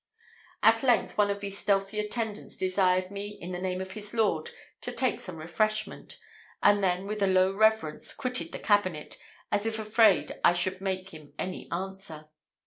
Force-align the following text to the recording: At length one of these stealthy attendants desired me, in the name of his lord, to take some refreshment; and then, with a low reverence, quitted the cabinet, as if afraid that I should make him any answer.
At 0.63 0.81
length 0.81 1.15
one 1.15 1.29
of 1.29 1.41
these 1.41 1.59
stealthy 1.59 1.99
attendants 1.99 2.57
desired 2.57 3.11
me, 3.11 3.37
in 3.39 3.51
the 3.51 3.59
name 3.61 3.81
of 3.81 3.91
his 3.91 4.15
lord, 4.15 4.49
to 4.81 4.91
take 4.91 5.21
some 5.21 5.35
refreshment; 5.37 6.17
and 6.63 6.83
then, 6.83 7.05
with 7.05 7.21
a 7.21 7.27
low 7.27 7.53
reverence, 7.53 8.11
quitted 8.15 8.51
the 8.51 8.57
cabinet, 8.57 9.19
as 9.51 9.67
if 9.67 9.77
afraid 9.77 10.29
that 10.29 10.41
I 10.43 10.53
should 10.53 10.81
make 10.81 11.09
him 11.11 11.33
any 11.37 11.69
answer. 11.71 12.29